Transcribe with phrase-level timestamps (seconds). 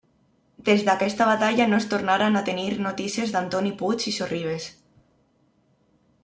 [0.69, 4.67] Des d'aquesta batalla no es tornaran a tenir notícies d'Antoni Puig i Sorribes.